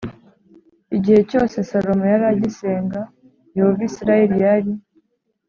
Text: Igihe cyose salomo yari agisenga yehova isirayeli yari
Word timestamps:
Igihe 0.97 1.19
cyose 1.29 1.55
salomo 1.69 2.05
yari 2.11 2.25
agisenga 2.33 2.99
yehova 3.55 3.81
isirayeli 3.89 4.35
yari 4.45 4.71